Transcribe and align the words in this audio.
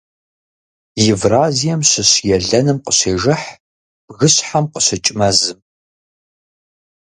Евразием 1.13 1.81
щыщ 1.89 2.11
елэным 2.35 2.77
къыщежыхь 2.85 3.47
бгыщхьэм 4.07 4.65
къыщыкӀ 4.73 5.11
мэзым. 5.17 5.59